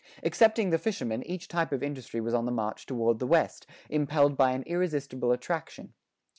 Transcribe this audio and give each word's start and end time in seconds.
Excepting 0.23 0.71
the 0.71 0.79
fisherman, 0.79 1.21
each 1.27 1.47
type 1.47 1.71
of 1.71 1.83
industry 1.83 2.19
was 2.21 2.33
on 2.33 2.47
the 2.47 2.51
march 2.51 2.87
toward 2.87 3.19
the 3.19 3.27
West, 3.27 3.67
impelled 3.87 4.35
by 4.35 4.53
an 4.53 4.63
irresistible 4.63 5.31
attraction. 5.31 5.93